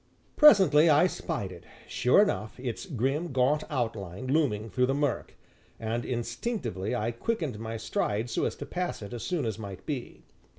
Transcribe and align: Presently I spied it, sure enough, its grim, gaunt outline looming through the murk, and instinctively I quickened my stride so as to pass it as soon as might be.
Presently 0.35 0.89
I 0.89 1.05
spied 1.05 1.51
it, 1.51 1.63
sure 1.87 2.23
enough, 2.23 2.59
its 2.59 2.87
grim, 2.87 3.31
gaunt 3.31 3.63
outline 3.69 4.25
looming 4.25 4.67
through 4.71 4.87
the 4.87 4.95
murk, 4.95 5.35
and 5.79 6.03
instinctively 6.03 6.95
I 6.95 7.11
quickened 7.11 7.59
my 7.59 7.77
stride 7.77 8.27
so 8.27 8.45
as 8.45 8.55
to 8.55 8.65
pass 8.65 9.03
it 9.03 9.13
as 9.13 9.21
soon 9.21 9.45
as 9.45 9.59
might 9.59 9.85
be. 9.85 10.23